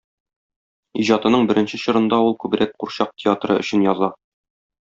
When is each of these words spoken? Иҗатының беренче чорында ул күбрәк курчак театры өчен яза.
Иҗатының 1.03 1.43
беренче 1.51 1.81
чорында 1.83 2.21
ул 2.31 2.35
күбрәк 2.45 2.75
курчак 2.85 3.15
театры 3.25 3.63
өчен 3.65 3.89
яза. 3.91 4.15